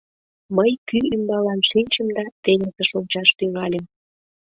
Мый 0.55 0.71
кӱ 0.87 0.99
ӱмбалан 1.15 1.61
шинчым 1.69 2.07
да 2.17 2.23
теҥызыш 2.43 2.91
ончаш 2.99 3.29
тӱҥальым. 3.37 3.85